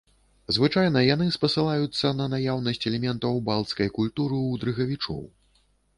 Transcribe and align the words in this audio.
Звычайна 0.55 1.01
яны 1.13 1.27
спасылаюцца 1.35 2.13
на 2.21 2.25
наяўнасць 2.33 2.81
элементаў 2.93 3.37
балцкай 3.51 3.93
культуры 3.99 4.37
ў 4.49 4.63
дрыгавічоў. 4.65 5.23